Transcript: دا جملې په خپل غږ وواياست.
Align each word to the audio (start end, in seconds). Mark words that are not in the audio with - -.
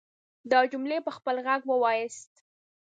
دا 0.51 0.59
جملې 0.71 0.97
په 1.05 1.11
خپل 1.17 1.35
غږ 1.45 1.61
وواياست. 1.67 2.33